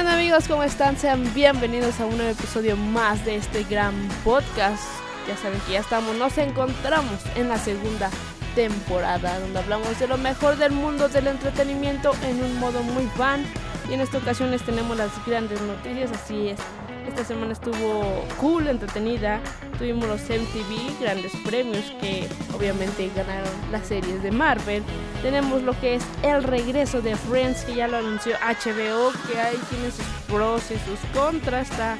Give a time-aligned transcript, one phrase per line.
[0.00, 0.48] ¿Qué onda amigos?
[0.48, 0.96] ¿Cómo están?
[0.96, 3.92] Sean bienvenidos a un nuevo episodio más de este gran
[4.24, 4.82] podcast.
[5.28, 8.08] Ya saben que ya estamos, nos encontramos en la segunda
[8.54, 13.44] temporada donde hablamos de lo mejor del mundo del entretenimiento en un modo muy fan.
[13.90, 16.58] Y en esta ocasión les tenemos las grandes noticias, así es.
[17.06, 19.40] Esta semana estuvo cool, entretenida.
[19.78, 24.82] Tuvimos los MTV, grandes premios que obviamente ganaron las series de Marvel.
[25.22, 29.58] Tenemos lo que es el regreso de Friends, que ya lo anunció HBO, que ahí
[29.70, 31.70] tiene sus pros y sus contras.
[31.70, 31.96] Está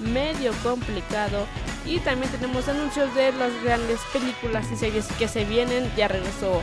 [0.00, 1.46] medio complicado.
[1.84, 5.90] Y también tenemos anuncios de las grandes películas y series que se vienen.
[5.96, 6.62] Ya regresó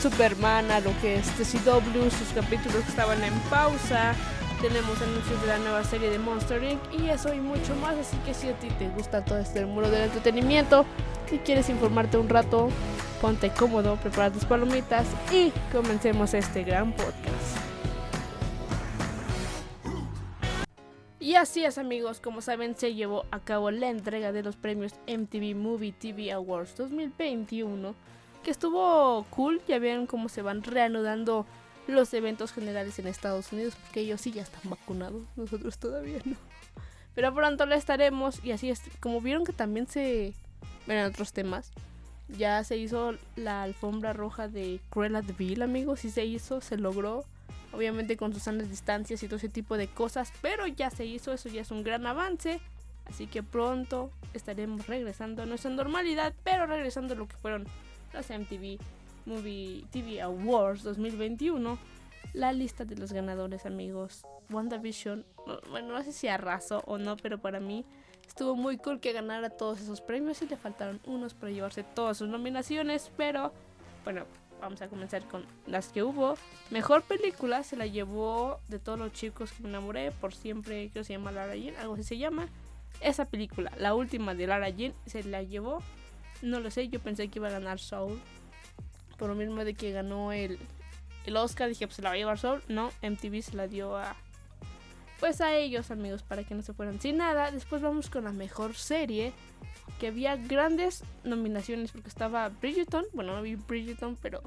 [0.00, 4.14] Superman lo que es CW, sus capítulos que estaban en pausa
[4.62, 6.80] tenemos anuncios de la nueva serie de Monster Inc.
[6.96, 7.96] y eso y mucho más.
[7.96, 10.86] Así que si a ti te gusta todo este muro del entretenimiento
[11.32, 12.68] y quieres informarte un rato,
[13.20, 17.58] ponte cómodo, prepara tus palomitas y comencemos este gran podcast.
[21.18, 24.92] Y así es amigos, como saben se llevó a cabo la entrega de los premios
[25.08, 27.96] MTV Movie TV Awards 2021,
[28.44, 31.46] que estuvo cool, ya vieron cómo se van reanudando
[31.86, 36.36] los eventos generales en Estados Unidos, porque ellos sí ya están vacunados, nosotros todavía no.
[37.14, 40.34] Pero pronto lo estaremos y así es, como vieron que también se
[40.86, 41.72] ven otros temas,
[42.28, 46.78] ya se hizo la alfombra roja de Cruella de Vil, amigos, sí se hizo, se
[46.78, 47.24] logró,
[47.72, 51.32] obviamente con sus sanas distancias y todo ese tipo de cosas, pero ya se hizo,
[51.32, 52.60] eso ya es un gran avance.
[53.04, 57.66] Así que pronto estaremos regresando a nuestra normalidad, pero regresando a lo que fueron
[58.12, 58.78] las MTV
[59.26, 61.78] Movie TV Awards 2021
[62.34, 64.24] la lista de los ganadores, amigos.
[64.50, 65.24] WandaVision,
[65.70, 67.84] bueno, no sé si arrasó o no, pero para mí
[68.26, 72.18] estuvo muy cool que ganara todos esos premios y le faltaron unos para llevarse todas
[72.18, 73.52] sus nominaciones, pero
[74.04, 74.24] bueno,
[74.60, 76.36] vamos a comenzar con las que hubo.
[76.70, 81.02] Mejor película se la llevó de todos los chicos que me enamoré por siempre, creo
[81.02, 82.48] que se llama Lara Jean, algo así se llama.
[83.00, 85.82] Esa película, la última de Lara Jean, se la llevó.
[86.40, 88.20] No lo sé, yo pensé que iba a ganar Soul,
[89.12, 90.58] por lo mismo de que ganó el,
[91.26, 92.62] el Oscar, dije, pues se la va a llevar Soul.
[92.68, 94.16] No, MTV se la dio a.
[95.20, 97.50] Pues a ellos, amigos, para que no se fueran sin nada.
[97.50, 99.32] Después vamos con la mejor serie.
[100.00, 103.04] Que había grandes nominaciones porque estaba Bridgerton.
[103.12, 104.42] Bueno, no vi Bridgerton, pero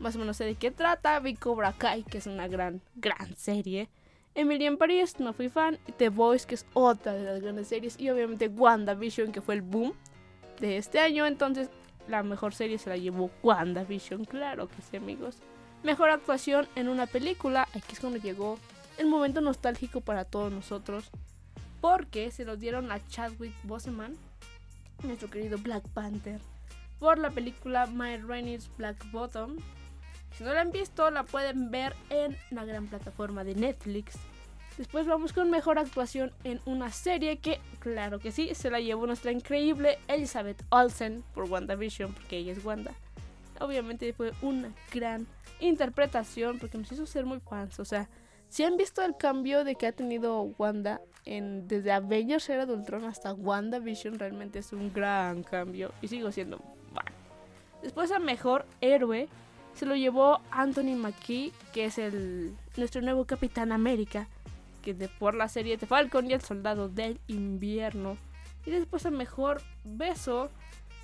[0.00, 1.18] más o menos sé de qué trata.
[1.20, 3.88] Vi Cobra Kai, que es una gran, gran serie.
[4.34, 5.78] Emily en París, no fui fan.
[5.96, 7.98] The Voice, que es otra de las grandes series.
[7.98, 9.94] Y obviamente WandaVision, que fue el boom
[10.60, 11.26] de este año.
[11.26, 11.70] Entonces
[12.08, 15.38] la mejor serie se la llevó WandaVision, claro que sí, amigos.
[15.82, 18.58] Mejor actuación en una película, aquí es cuando llegó
[18.98, 21.10] el momento nostálgico para todos nosotros,
[21.80, 24.16] porque se lo dieron a Chadwick Boseman,
[25.02, 26.40] nuestro querido Black Panther,
[26.98, 29.56] por la película My Rainey's Black Bottom.
[30.36, 34.16] Si no la han visto, la pueden ver en la gran plataforma de Netflix.
[34.78, 39.06] Después vamos con mejor actuación en una serie que, claro que sí, se la llevó
[39.06, 42.92] nuestra increíble Elizabeth Olsen por WandaVision, porque ella es Wanda.
[43.60, 45.26] Obviamente fue una gran
[45.60, 47.78] interpretación porque nos hizo ser muy fans.
[47.80, 48.08] O sea,
[48.48, 52.72] si han visto el cambio de que ha tenido Wanda en, desde Avengers Era de
[52.72, 56.58] Ultron hasta WandaVision, realmente es un gran cambio y sigo siendo
[56.94, 57.04] fan.
[57.82, 59.28] Después a mejor héroe
[59.74, 64.28] se lo llevó Anthony Mackie, que es el nuestro nuevo Capitán América
[64.82, 68.18] que de por la serie de Falcon y el Soldado del Invierno.
[68.66, 70.50] Y después a mejor beso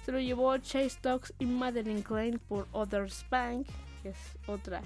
[0.05, 3.67] se lo llevó Chase Dogs y Madeline Klein por Other Spank,
[4.03, 4.83] que es otra.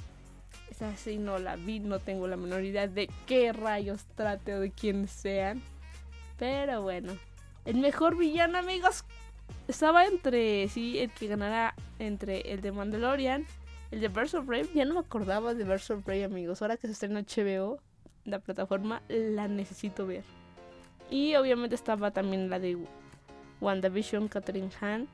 [0.71, 4.61] Esa sí no la vi, no tengo la menor idea de qué rayos trate o
[4.61, 5.63] de quién sean.
[6.39, 7.13] Pero bueno,
[7.65, 9.05] el mejor villano, amigos,
[9.69, 13.47] estaba entre, sí, el que ganara entre el de Mandalorian,
[13.91, 14.71] el de Verse of Brave.
[14.75, 16.63] Ya no me acordaba de Verse of Brave, amigos.
[16.63, 17.81] Ahora que se estrena HBO,
[18.25, 20.25] la plataforma la necesito ver.
[21.11, 22.79] Y obviamente estaba también la de
[23.61, 25.09] WandaVision, Catherine Han.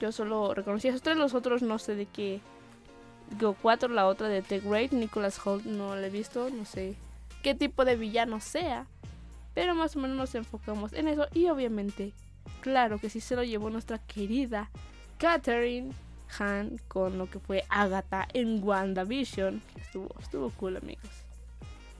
[0.00, 2.40] Yo solo reconocí a esos tres, los otros no sé de qué.
[3.40, 6.96] Go 4, la otra de The Great, Nicholas Holt no la he visto, no sé
[7.42, 8.86] qué tipo de villano sea.
[9.54, 11.26] Pero más o menos nos enfocamos en eso.
[11.34, 12.12] Y obviamente,
[12.60, 14.70] claro que sí se lo llevó nuestra querida
[15.18, 15.92] Catherine
[16.38, 19.62] Han con lo que fue Agatha en WandaVision.
[19.76, 21.21] Estuvo, estuvo cool, amigos.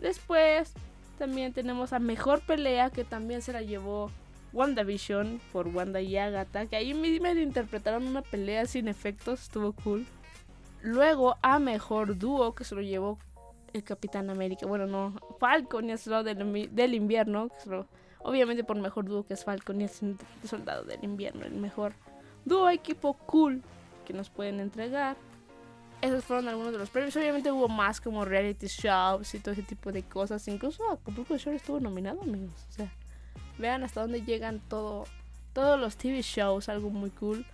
[0.02, 0.74] Después
[1.16, 4.10] también tenemos a Mejor Pelea que también se la llevó
[4.52, 10.04] WandaVision por Wanda y Agatha, que ahí me interpretaron una pelea sin efectos, estuvo cool.
[10.82, 13.18] Luego a Mejor Dúo que se lo llevó
[13.72, 17.48] el Capitán América, bueno no, Falcon y el Soldado del, Invierno,
[18.18, 19.90] obviamente por Mejor Dúo que es Falcon y el
[20.44, 21.94] Soldado del Invierno, el mejor
[22.44, 23.62] dúo equipo cool
[24.04, 25.16] que nos pueden entregar.
[26.02, 27.16] Esos fueron algunos de los premios.
[27.16, 30.46] Obviamente hubo más como reality shows y todo ese tipo de cosas.
[30.48, 32.66] Incluso Acapulco Shore estuvo nominado, amigos.
[32.70, 32.92] O sea,
[33.58, 35.04] vean hasta dónde llegan todo,
[35.52, 37.46] todos los TV shows, algo muy cool.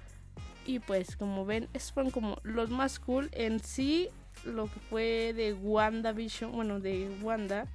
[0.64, 4.08] Y pues como ven, esos fueron como los más cool en sí.
[4.44, 7.66] Lo que fue de WandaVision, bueno, de Wanda.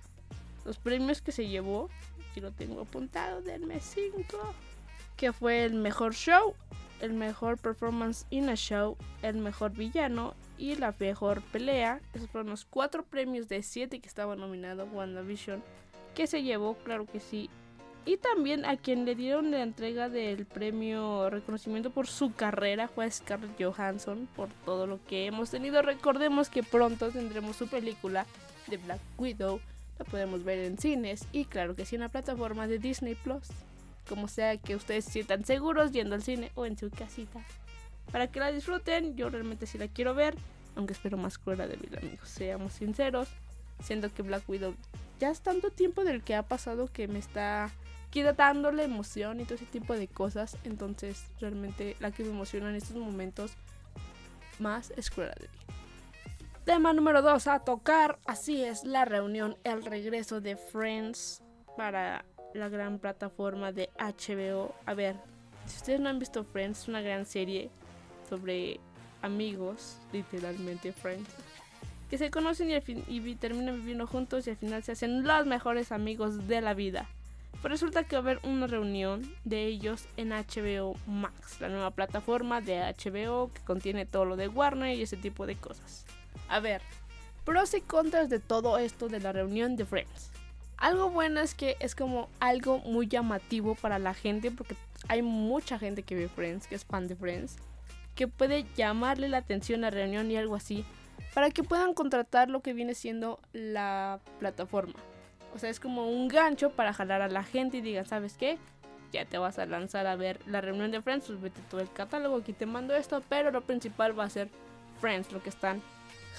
[0.66, 1.90] Los premios que se llevó.
[2.31, 4.56] Aquí lo tengo apuntado, denme 5.
[5.18, 6.56] Que fue el mejor show,
[7.00, 12.00] el mejor performance in a show, el mejor villano y la mejor pelea.
[12.13, 15.62] Esos fueron los cuatro premios de 7 que estaba nominado WandaVision.
[16.15, 17.50] Que se llevó, claro que sí,
[18.06, 23.06] y también a quien le dieron la entrega del premio reconocimiento por su carrera fue
[23.06, 25.81] a Scarlett Johansson por todo lo que hemos tenido.
[25.81, 28.25] Recordemos que pronto tendremos su película
[28.68, 29.60] de Black Widow.
[30.00, 33.48] La podemos ver en cines y claro que sí en la plataforma de Disney Plus.
[34.07, 37.42] Como sea que ustedes se sientan seguros yendo al cine o en su casita.
[38.11, 40.35] Para que la disfruten, yo realmente sí la quiero ver.
[40.75, 42.29] Aunque espero más cruela de vida, amigos.
[42.29, 43.29] Seamos sinceros.
[43.81, 44.75] Siendo que Black Widow
[45.19, 47.71] ya es tanto tiempo del que ha pasado que me está
[48.38, 50.57] dándole emoción y todo ese tipo de cosas.
[50.63, 53.51] Entonces, realmente la que me emociona en estos momentos
[54.59, 55.75] más es Cruella de Vil.
[56.63, 58.19] Tema número 2 a tocar.
[58.25, 61.41] Así es, la reunión, el regreso de Friends
[61.75, 62.23] para
[62.53, 64.75] la gran plataforma de HBO.
[64.85, 65.15] A ver,
[65.65, 67.71] si ustedes no han visto Friends, es una gran serie
[68.28, 68.80] sobre
[69.22, 71.30] amigos, literalmente Friends,
[72.10, 72.75] que se conocen y,
[73.08, 77.08] y terminan viviendo juntos y al final se hacen los mejores amigos de la vida.
[77.62, 81.92] Pues resulta que va a haber una reunión de ellos en HBO Max, la nueva
[81.92, 86.06] plataforma de HBO que contiene todo lo de Warner y ese tipo de cosas.
[86.50, 86.81] A ver,
[87.46, 90.31] pros y contras de todo esto de la reunión de Friends.
[90.78, 94.75] Algo bueno es que es como algo muy llamativo para la gente porque
[95.08, 97.56] hay mucha gente que ve Friends, que es fan de Friends,
[98.15, 100.86] que puede llamarle la atención a la reunión y algo así
[101.33, 104.94] para que puedan contratar lo que viene siendo la plataforma.
[105.56, 108.57] O sea, es como un gancho para jalar a la gente y digan, ¿sabes qué?
[109.12, 111.92] Ya te vas a lanzar a ver la reunión de Friends, pues vete todo el
[111.92, 114.50] catálogo, aquí te mando esto, pero lo principal va a ser
[115.00, 115.81] Friends, lo que están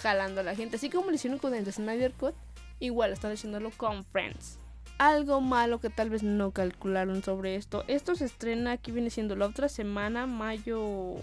[0.02, 0.76] jalando a la gente.
[0.76, 2.34] Así como lo hicieron con el de Snyder Cut,
[2.80, 4.58] igual están haciéndolo con Friends.
[4.98, 7.84] Algo malo que tal vez no calcularon sobre esto.
[7.88, 11.16] Esto se estrena, aquí viene siendo la otra semana, mayo...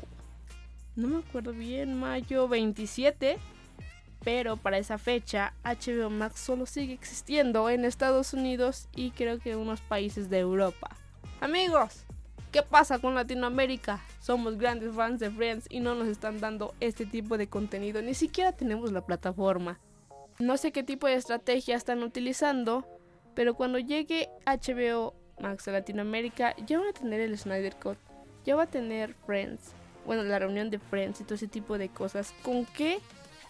[0.95, 3.39] No me acuerdo bien, mayo 27
[4.23, 9.51] pero para esa fecha HBO Max solo sigue existiendo en Estados Unidos y creo que
[9.51, 10.95] en unos países de Europa.
[11.39, 12.05] Amigos,
[12.51, 13.99] ¿qué pasa con Latinoamérica?
[14.19, 18.13] Somos grandes fans de Friends y no nos están dando este tipo de contenido, ni
[18.13, 19.79] siquiera tenemos la plataforma.
[20.37, 22.85] No sé qué tipo de estrategia están utilizando,
[23.33, 27.97] pero cuando llegue HBO Max a Latinoamérica ya van a tener el Snyder Cut,
[28.45, 29.73] ya va a tener Friends,
[30.05, 32.33] bueno, la reunión de Friends y todo ese tipo de cosas.
[32.43, 32.99] ¿Con qué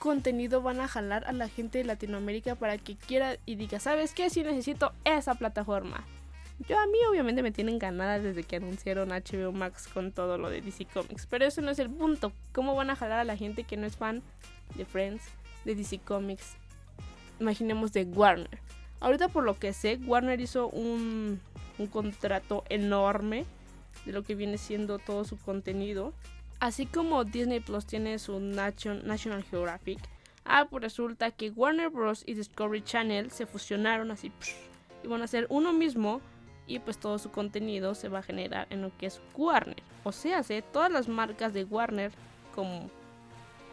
[0.01, 4.13] contenido van a jalar a la gente de Latinoamérica para que quiera y diga, ¿sabes
[4.15, 4.31] qué?
[4.31, 6.03] Si necesito esa plataforma.
[6.67, 10.49] Yo a mí obviamente me tienen ganada desde que anunciaron HBO Max con todo lo
[10.49, 12.33] de DC Comics, pero eso no es el punto.
[12.51, 14.23] ¿Cómo van a jalar a la gente que no es fan
[14.75, 15.21] de Friends,
[15.65, 16.55] de DC Comics?
[17.39, 18.59] Imaginemos de Warner.
[19.01, 21.39] Ahorita por lo que sé, Warner hizo un,
[21.77, 23.45] un contrato enorme
[24.05, 26.13] de lo que viene siendo todo su contenido
[26.61, 29.97] Así como Disney Plus tiene su National Geographic,
[30.45, 32.23] ah, pues resulta que Warner Bros.
[32.27, 34.31] y Discovery Channel se fusionaron así
[35.03, 36.21] y van a hacer uno mismo
[36.67, 39.81] y pues todo su contenido se va a generar en lo que es Warner.
[40.03, 42.11] O sea, todas las marcas de Warner
[42.53, 42.91] como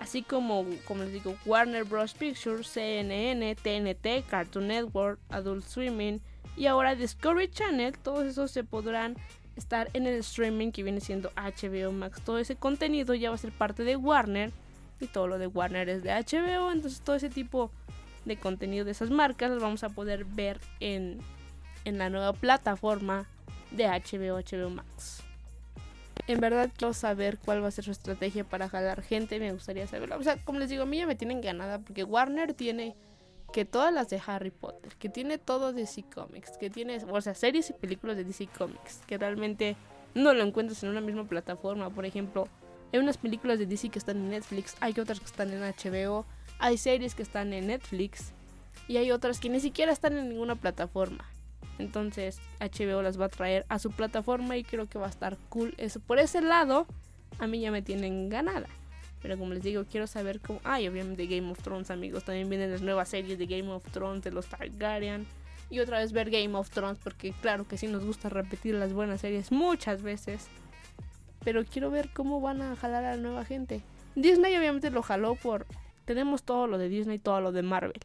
[0.00, 6.22] así como como les digo Warner Bros Pictures, CNN, TNT, Cartoon Network, Adult Swimming
[6.56, 9.18] y ahora Discovery Channel, todos esos se podrán
[9.58, 12.20] estar en el streaming que viene siendo HBO Max.
[12.24, 14.52] Todo ese contenido ya va a ser parte de Warner
[15.00, 16.72] y todo lo de Warner es de HBO.
[16.72, 17.70] Entonces todo ese tipo
[18.24, 21.18] de contenido de esas marcas los vamos a poder ver en,
[21.84, 23.26] en la nueva plataforma
[23.70, 25.22] de HBO, HBO Max.
[26.26, 29.86] En verdad quiero saber cuál va a ser su estrategia para jalar gente, me gustaría
[29.86, 30.18] saberlo.
[30.18, 32.96] O sea, como les digo, a mí ya me tienen ganada porque Warner tiene
[33.52, 37.34] que todas las de Harry Potter, que tiene todo DC Comics, que tiene, o sea,
[37.34, 39.76] series y películas de DC Comics, que realmente
[40.14, 41.90] no lo encuentras en una misma plataforma.
[41.90, 42.48] Por ejemplo,
[42.92, 46.26] hay unas películas de DC que están en Netflix, hay otras que están en HBO,
[46.58, 48.32] hay series que están en Netflix
[48.86, 51.24] y hay otras que ni siquiera están en ninguna plataforma.
[51.78, 55.36] Entonces HBO las va a traer a su plataforma y creo que va a estar
[55.48, 55.74] cool.
[55.78, 56.86] Eso por ese lado,
[57.38, 58.68] a mí ya me tienen ganada.
[59.22, 60.60] Pero como les digo, quiero saber cómo.
[60.64, 62.24] Ay, obviamente Game of Thrones, amigos.
[62.24, 65.26] También vienen las nuevas series de Game of Thrones, de los Targaryen.
[65.70, 68.92] Y otra vez ver Game of Thrones, porque claro que sí nos gusta repetir las
[68.92, 70.46] buenas series muchas veces.
[71.44, 73.82] Pero quiero ver cómo van a jalar a la nueva gente.
[74.14, 75.66] Disney obviamente lo jaló por...
[76.04, 78.00] Tenemos todo lo de Disney, todo lo de Marvel.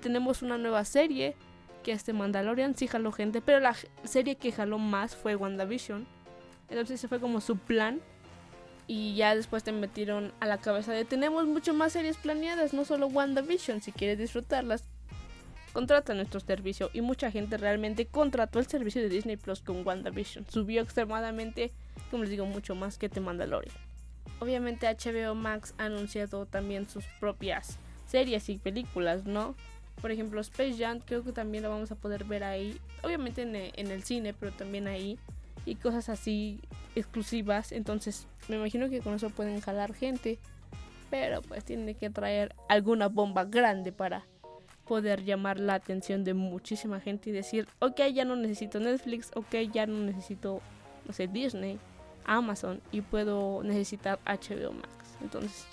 [0.00, 1.34] Tenemos una nueva serie,
[1.82, 6.06] que este Mandalorian sí jaló gente, pero la serie que jaló más fue WandaVision.
[6.68, 8.00] Entonces ese fue como su plan.
[8.88, 12.84] Y ya después te metieron a la cabeza de tenemos mucho más series planeadas, no
[12.84, 13.82] solo WandaVision.
[13.82, 14.84] Si quieres disfrutarlas,
[15.72, 16.90] contrata nuestro servicio.
[16.92, 20.46] Y mucha gente realmente contrató el servicio de Disney Plus con WandaVision.
[20.48, 21.72] Subió extremadamente,
[22.10, 23.74] como les digo, mucho más que The Mandalorian.
[24.38, 29.54] Obviamente HBO Max ha anunciado también sus propias series y películas, ¿no?
[30.00, 32.78] Por ejemplo, Space Jam creo que también lo vamos a poder ver ahí.
[33.02, 35.18] Obviamente en, en el cine, pero también ahí.
[35.66, 36.60] Y cosas así
[36.94, 37.72] exclusivas.
[37.72, 40.38] Entonces me imagino que con eso pueden jalar gente.
[41.10, 44.24] Pero pues tiene que traer alguna bomba grande para
[44.86, 49.54] poder llamar la atención de muchísima gente y decir, ok, ya no necesito Netflix, ok,
[49.72, 50.62] ya no necesito,
[51.04, 51.78] no sé, Disney.
[52.26, 54.88] Amazon y puedo necesitar HBO Max.
[55.22, 55.64] Entonces,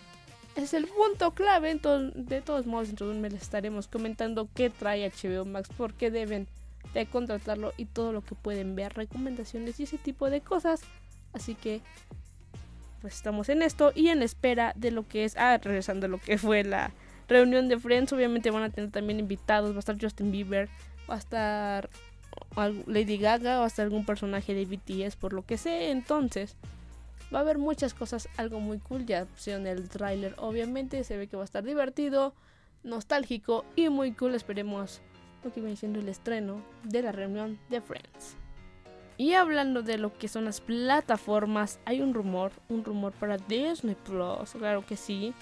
[0.55, 1.71] es el punto clave.
[1.71, 6.11] Entonces, de todos modos, dentro de les estaremos comentando qué trae HBO Max, por qué
[6.11, 6.47] deben
[6.93, 10.81] de contratarlo y todo lo que pueden ver, recomendaciones y ese tipo de cosas.
[11.33, 11.81] Así que,
[13.01, 16.19] pues estamos en esto y en espera de lo que es, ah, regresando a lo
[16.19, 16.91] que fue la
[17.27, 20.69] reunión de Friends, obviamente van a tener también invitados, va a estar Justin Bieber,
[21.09, 21.89] va a estar
[22.87, 25.91] Lady Gaga o hasta algún personaje de BTS por lo que sé.
[25.91, 26.55] Entonces
[27.33, 29.05] va a haber muchas cosas, algo muy cool.
[29.05, 32.33] Ya pusieron el tráiler, obviamente se ve que va a estar divertido,
[32.83, 34.35] nostálgico y muy cool.
[34.35, 35.01] Esperemos
[35.43, 38.37] lo que viene siendo el estreno de la reunión de Friends.
[39.17, 43.95] Y hablando de lo que son las plataformas, hay un rumor, un rumor para Disney
[43.95, 45.33] Plus, claro que sí,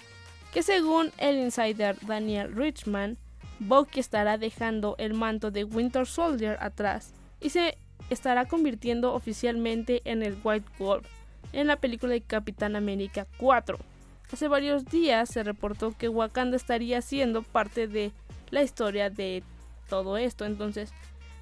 [0.54, 3.18] que según el insider Daniel Richman,
[3.60, 7.78] Bucky estará dejando el manto de Winter Soldier atrás y se
[8.10, 11.08] estará convirtiendo oficialmente en el White Wolf
[11.54, 13.78] en la película de Capitán América 4.
[14.32, 18.12] Hace varios días se reportó que Wakanda estaría siendo parte de
[18.50, 19.44] la historia de
[19.92, 20.94] todo esto, entonces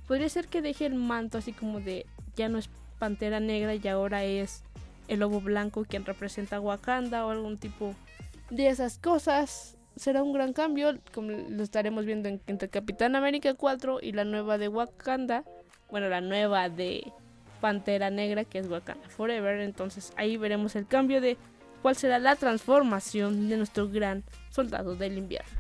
[0.08, 3.88] podría ser que deje el manto así como de ya no es Pantera Negra y
[3.88, 4.64] ahora es
[5.08, 7.94] el Lobo Blanco quien representa a Wakanda o algún tipo
[8.50, 14.00] de esas cosas será un gran cambio, como lo estaremos viendo entre Capitán América 4
[14.02, 15.44] y la nueva de Wakanda.
[15.92, 17.12] Bueno, la nueva de
[17.62, 19.60] Pantera Negra, que es Wakanda Forever.
[19.60, 21.38] Entonces ahí veremos el cambio de
[21.84, 25.59] cuál será la transformación de nuestro gran soldado del invierno.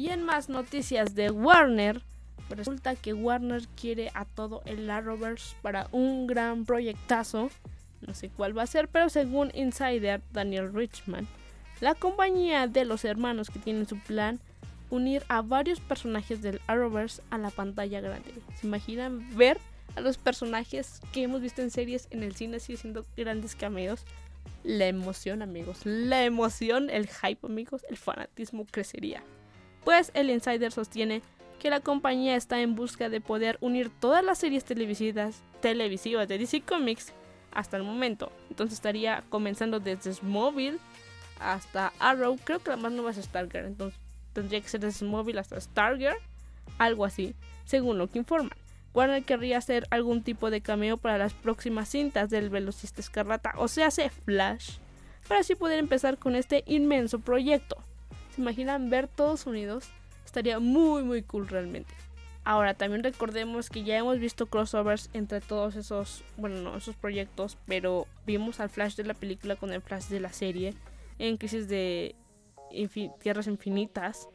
[0.00, 2.00] Y en más noticias de Warner,
[2.48, 7.50] resulta que Warner quiere a todo el Arrowverse para un gran proyectazo.
[8.00, 11.28] No sé cuál va a ser, pero según Insider Daniel Richman,
[11.82, 14.40] la compañía de los hermanos que tienen su plan
[14.88, 18.32] unir a varios personajes del Arrowverse a la pantalla grande.
[18.58, 19.58] ¿Se imaginan ver
[19.96, 24.06] a los personajes que hemos visto en series en el cine así haciendo grandes cameos?
[24.64, 29.22] La emoción, amigos, la emoción, el hype, amigos, el fanatismo crecería.
[29.84, 31.22] Pues el insider sostiene
[31.58, 36.62] que la compañía está en busca de poder unir todas las series televisivas, de DC
[36.62, 37.12] Comics
[37.52, 38.32] hasta el momento.
[38.48, 40.78] Entonces estaría comenzando desde Smallville
[41.38, 42.38] hasta Arrow.
[42.44, 43.66] Creo que la más nueva es Stargirl.
[43.66, 43.98] Entonces
[44.32, 46.16] tendría que ser desde móvil hasta Stargirl.
[46.78, 47.34] Algo así,
[47.64, 48.56] según lo que informan.
[48.92, 53.68] Warner querría hacer algún tipo de cameo para las próximas cintas del velocista escarlata, o
[53.68, 54.78] sea, hace Flash,
[55.28, 57.76] para así poder empezar con este inmenso proyecto.
[58.40, 59.90] ¿Se imaginan ver todos unidos?
[60.24, 61.92] Estaría muy muy cool realmente.
[62.42, 67.58] Ahora también recordemos que ya hemos visto crossovers entre todos esos, bueno, no esos proyectos,
[67.66, 70.72] pero vimos al Flash de la película con el Flash de la serie
[71.18, 72.14] en Crisis de
[73.20, 74.26] Tierras Infinitas.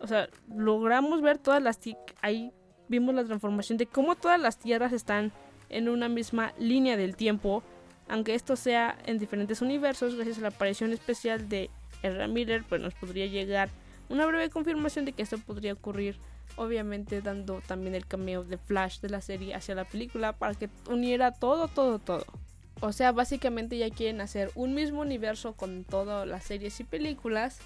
[0.00, 1.78] O sea, logramos ver todas las...
[2.20, 2.52] Ahí
[2.88, 5.30] vimos la transformación de cómo todas las tierras están
[5.68, 7.62] en una misma línea del tiempo.
[8.08, 11.70] Aunque esto sea en diferentes universos, gracias a la aparición especial de
[12.02, 13.70] Ezra Miller, pues nos podría llegar
[14.08, 16.16] una breve confirmación de que esto podría ocurrir.
[16.56, 20.68] Obviamente dando también el cameo de Flash de la serie hacia la película para que
[20.90, 22.26] uniera todo, todo, todo.
[22.82, 27.58] O sea, básicamente ya quieren hacer un mismo universo con todas las series y películas,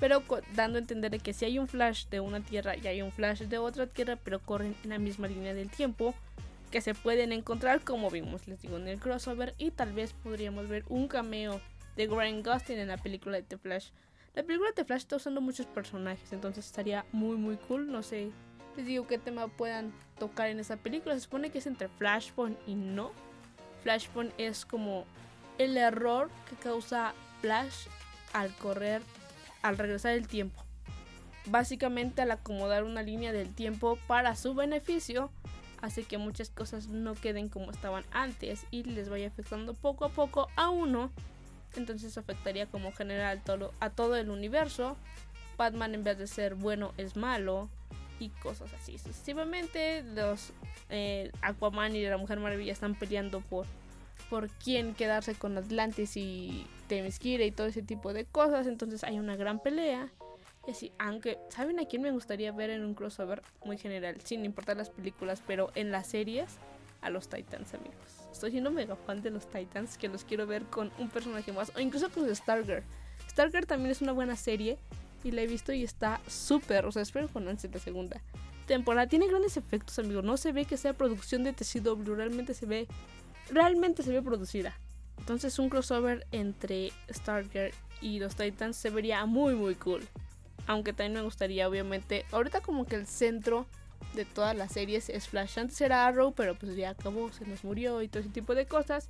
[0.00, 0.22] pero
[0.54, 3.42] dando a entender que si hay un flash de una tierra y hay un flash
[3.42, 6.14] de otra tierra, pero corren en la misma línea del tiempo,
[6.70, 10.68] que se pueden encontrar como vimos, les digo, en el crossover y tal vez podríamos
[10.68, 11.60] ver un cameo
[11.96, 13.90] de Grant Gustin en la película de The Flash.
[14.34, 18.02] La película de The Flash está usando muchos personajes, entonces estaría muy muy cool, no
[18.02, 18.30] sé,
[18.76, 22.58] les digo qué tema puedan tocar en esa película, se supone que es entre Flashpoint
[22.66, 23.12] y no,
[23.82, 25.04] Flashpoint es como
[25.58, 27.86] el error que causa Flash
[28.32, 29.02] al correr,
[29.62, 30.64] al regresar el tiempo.
[31.46, 35.30] Básicamente al acomodar una línea del tiempo para su beneficio,
[35.80, 40.08] hace que muchas cosas no queden como estaban antes y les vaya afectando poco a
[40.08, 41.10] poco a uno
[41.76, 44.96] Entonces afectaría como general todo, a todo el universo.
[45.56, 47.68] Batman en vez de ser bueno es malo.
[48.20, 48.98] Y cosas así.
[48.98, 50.52] Sucesivamente los
[50.90, 53.66] eh, Aquaman y la Mujer Maravilla están peleando por,
[54.30, 58.66] por quién quedarse con Atlantis y Themyscira y todo ese tipo de cosas.
[58.66, 60.08] Entonces hay una gran pelea.
[60.66, 64.20] Y así, aunque, ¿saben a quién me gustaría ver en un crossover muy general?
[64.22, 66.58] Sin importar las películas, pero en las series,
[67.00, 68.21] a los Titans, amigos.
[68.32, 71.70] Estoy siendo mega fan de los Titans, que los quiero ver con un personaje más,
[71.76, 72.82] o incluso con Stargirl.
[73.30, 74.78] Stargirl también es una buena serie,
[75.24, 78.20] y la he visto y está súper, o sea, espero con ansia la segunda
[78.66, 79.06] temporada.
[79.06, 80.24] Tiene grandes efectos, amigos.
[80.24, 82.88] No se ve que sea producción de TCW, realmente se ve,
[83.50, 84.74] realmente se ve producida.
[85.18, 90.02] Entonces un crossover entre Stargirl y los Titans se vería muy muy cool.
[90.66, 92.24] Aunque también me gustaría, obviamente.
[92.30, 93.66] Ahorita como que el centro
[94.14, 95.58] de todas las series es Flash.
[95.58, 98.66] Antes era Arrow, pero pues ya acabó, se nos murió y todo ese tipo de
[98.66, 99.08] cosas.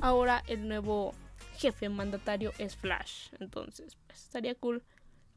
[0.00, 1.14] Ahora el nuevo
[1.56, 3.28] jefe mandatario es Flash.
[3.40, 4.82] Entonces, pues estaría cool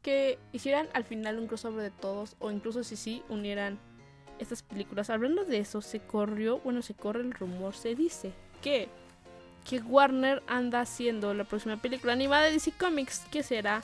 [0.02, 2.36] que hicieran al final un crossover de todos.
[2.38, 3.78] O incluso si sí, unieran
[4.38, 5.10] estas películas.
[5.10, 8.88] Hablando de eso, se corrió, bueno, se corre el rumor, se dice que,
[9.68, 13.82] que Warner anda haciendo la próxima película animada de DC Comics, que será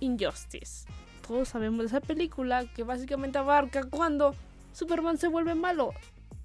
[0.00, 0.86] Injustice
[1.26, 4.34] todos sabemos de esa película que básicamente abarca cuando
[4.72, 5.92] Superman se vuelve malo.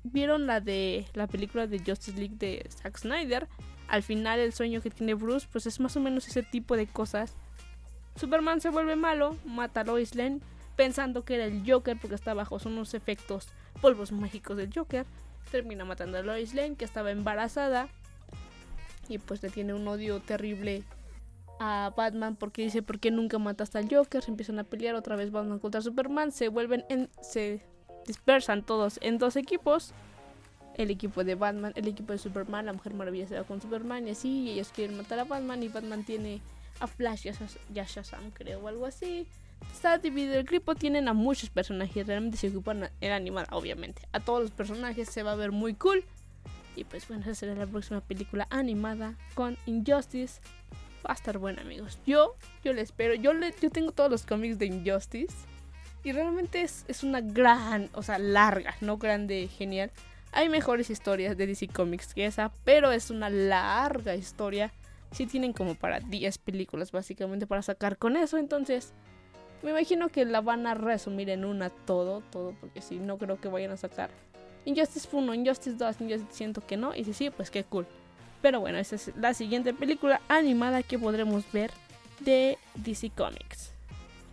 [0.04, 3.48] ¿Vieron la de la película de Justice League de Zack Snyder?
[3.88, 6.88] Al final el sueño que tiene Bruce pues es más o menos ese tipo de
[6.88, 7.34] cosas.
[8.16, 10.40] Superman se vuelve malo, mata a Lois Lane
[10.76, 13.50] pensando que era el Joker porque está bajo unos efectos
[13.82, 15.06] polvos mágicos del Joker.
[15.52, 17.88] Termina matando a Lois Lane que estaba embarazada
[19.08, 20.84] y pues le tiene un odio terrible
[21.63, 24.24] a Batman porque dice, ¿por qué nunca mataste al Joker?
[24.24, 27.08] Se empiezan a pelear otra vez Batman contra Superman, se vuelven en...
[27.22, 27.62] se
[28.08, 29.94] dispersan todos en dos equipos.
[30.75, 34.08] El equipo de Batman, el equipo de Superman, la Mujer Maravilla se va con Superman
[34.08, 36.42] y así, ellos quieren matar a Batman y Batman tiene
[36.79, 37.27] a Flash
[37.72, 39.27] y a Shazam, creo, o algo así.
[39.72, 44.01] Está dividido el equipo, tienen a muchos personajes, realmente se ocupan en animada, obviamente.
[44.14, 46.03] A todos los personajes se va a ver muy cool.
[46.75, 50.42] Y pues bueno, esa será la próxima película animada con Injustice
[51.05, 52.00] Va a estar buena, amigos.
[52.05, 53.16] Yo, yo le espero.
[53.16, 55.35] Yo, le, yo tengo todos los cómics de Injustice.
[56.03, 59.92] Y realmente es, es una gran, o sea, larga, no grande, genial.
[60.31, 64.72] Hay mejores historias de DC Comics que esa, pero es una larga historia.
[65.11, 68.94] Sí tienen como para 10 películas básicamente para sacar con eso, entonces
[69.61, 73.40] me imagino que la van a resumir en una todo, todo, porque si no creo
[73.40, 74.09] que vayan a sacar
[74.66, 77.85] Injustice 1, Injustice 2, Injustice siento que no, y si sí, pues qué cool.
[78.42, 81.72] Pero bueno, esa es la siguiente película animada que podremos ver
[82.20, 83.72] de DC Comics.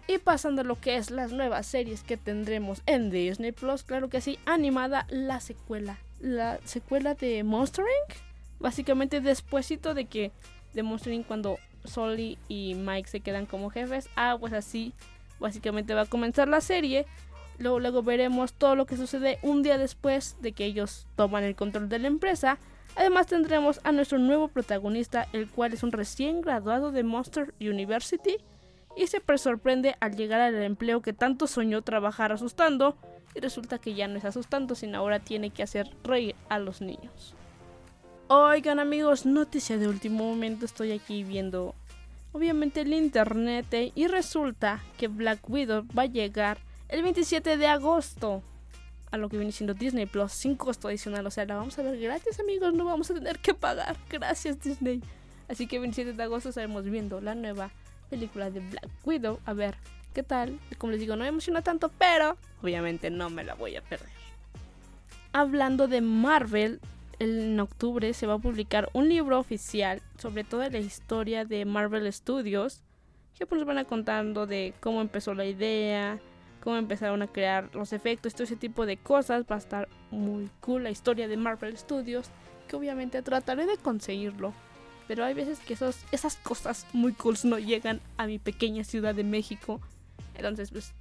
[0.06, 4.08] Y pasando a lo que es las nuevas series que tendremos en Disney Plus, claro
[4.08, 5.98] que sí, animada la secuela.
[6.20, 8.16] La secuela de Monster Inc.
[8.58, 10.32] Básicamente despuesito de que
[10.72, 11.26] de Monster Inc.
[11.26, 14.08] cuando Sully y Mike se quedan como jefes.
[14.16, 14.94] Ah, pues así
[15.38, 17.04] básicamente va a comenzar la serie.
[17.58, 21.54] Luego, luego veremos todo lo que sucede un día después de que ellos toman el
[21.54, 22.58] control de la empresa
[22.96, 28.36] Además tendremos a nuestro nuevo protagonista, el cual es un recién graduado de Monster University
[28.96, 32.96] y se sorprende al llegar al empleo que tanto soñó trabajar asustando
[33.34, 36.80] y resulta que ya no es asustando, sino ahora tiene que hacer reír a los
[36.80, 37.34] niños.
[38.26, 41.74] Oigan amigos, noticia de último momento, estoy aquí viendo
[42.32, 47.66] obviamente el internet eh, y resulta que Black Widow va a llegar el 27 de
[47.66, 48.42] agosto
[49.10, 51.26] a lo que viene siendo Disney Plus sin costo adicional.
[51.26, 52.74] O sea, la vamos a ver gratis, amigos.
[52.74, 53.96] No vamos a tener que pagar.
[54.10, 55.02] Gracias, Disney.
[55.48, 57.70] Así que el 27 de agosto estaremos viendo la nueva
[58.10, 59.40] película de Black Widow.
[59.46, 59.76] A ver
[60.12, 60.58] qué tal.
[60.76, 64.08] Como les digo, no me emociona tanto, pero obviamente no me la voy a perder.
[65.32, 66.80] Hablando de Marvel,
[67.18, 72.12] en octubre se va a publicar un libro oficial sobre toda la historia de Marvel
[72.12, 72.82] Studios.
[73.36, 76.18] Que pues van a contando de cómo empezó la idea,
[76.62, 79.44] cómo empezaron a crear los efectos, todo ese tipo de cosas.
[79.50, 82.28] Va a estar muy cool la historia de Marvel Studios,
[82.68, 84.52] que obviamente trataré de conseguirlo.
[85.06, 89.24] Pero hay veces que esas cosas muy cool no llegan a mi pequeña ciudad de
[89.24, 89.80] México.
[90.34, 90.92] Entonces, pues,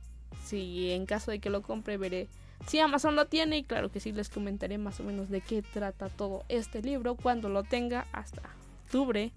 [0.46, 2.28] si en caso de que lo compre, veré
[2.68, 3.58] si Amazon lo tiene.
[3.58, 7.16] Y claro que sí, les comentaré más o menos de qué trata todo este libro
[7.16, 8.42] cuando lo tenga hasta
[8.86, 9.32] octubre.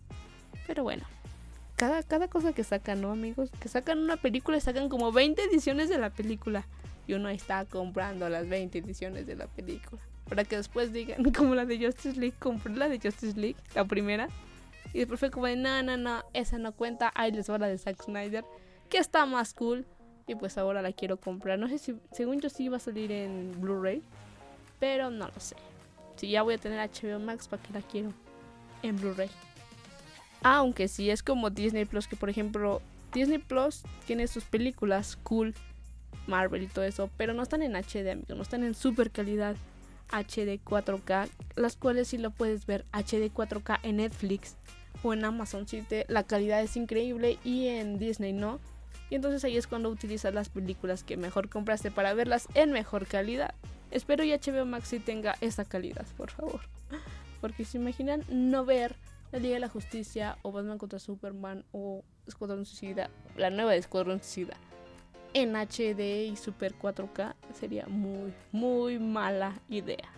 [0.66, 1.04] Pero bueno,
[1.80, 3.50] cada, cosa que sacan, ¿no, amigos?
[3.58, 6.66] Que sacan una película y sacan como 20 ediciones de la película.
[7.06, 10.00] Y uno está comprando las 20 ediciones de la película.
[10.28, 13.86] Para que después digan, como la de Justice League, compré la de Justice League, la
[13.86, 14.28] primera.
[14.92, 17.12] Y después fue como de, no, no, no, esa no cuenta.
[17.14, 18.44] Ahí les va la de Zack Snyder,
[18.90, 19.86] que está más cool.
[20.26, 21.58] Y pues ahora la quiero comprar.
[21.58, 24.02] No sé si, según yo sí iba a salir en Blu-ray.
[24.78, 25.56] Pero no lo sé.
[26.16, 28.12] Si ya voy a tener HBO Max, ¿para qué la quiero
[28.82, 29.30] en Blu-ray?
[30.42, 32.80] Aunque sí es como Disney Plus, que por ejemplo,
[33.12, 35.54] Disney Plus tiene sus películas cool,
[36.26, 39.56] Marvel y todo eso, pero no están en HD, amigos, no están en super calidad
[40.10, 44.56] HD 4K, las cuales sí lo puedes ver HD 4K en Netflix
[45.02, 48.60] o en Amazon, si la calidad es increíble y en Disney no.
[49.08, 53.06] Y entonces ahí es cuando utilizas las películas que mejor compraste para verlas en mejor
[53.06, 53.54] calidad.
[53.90, 56.60] Espero y HBO Max sí tenga esa calidad, por favor.
[57.40, 58.94] Porque se imaginan no ver
[59.32, 63.78] la Liga de la Justicia o Batman contra Superman o Escuadrón Suicida, la nueva de
[63.78, 64.56] Escuadrón Suicida
[65.34, 70.08] en HD y Super 4K sería muy, muy mala idea.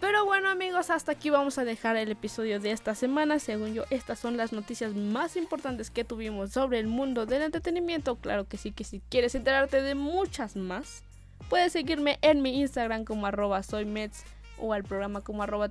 [0.00, 3.38] Pero bueno amigos, hasta aquí vamos a dejar el episodio de esta semana.
[3.38, 8.16] Según yo, estas son las noticias más importantes que tuvimos sobre el mundo del entretenimiento.
[8.16, 11.04] Claro que sí, que si quieres enterarte de muchas más,
[11.50, 14.24] puedes seguirme en mi Instagram como arroba soymets
[14.60, 15.70] o al programa como arroba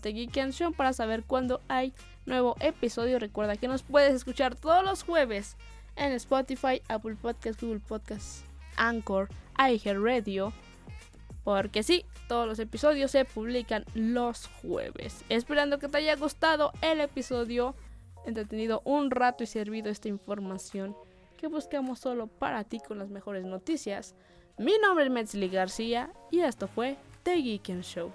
[0.75, 1.93] para saber cuándo hay
[2.25, 3.19] nuevo episodio.
[3.19, 5.57] Recuerda que nos puedes escuchar todos los jueves
[5.95, 8.43] en Spotify, Apple Podcasts, Google Podcasts,
[8.77, 10.53] Anchor, iHeartRadio.
[11.43, 15.23] Porque sí, todos los episodios se publican los jueves.
[15.29, 17.75] Esperando que te haya gustado el episodio,
[18.25, 20.95] entretenido un rato y servido esta información
[21.37, 24.13] que buscamos solo para ti con las mejores noticias.
[24.57, 28.11] Mi nombre es Metzli García y esto fue The Geek Show.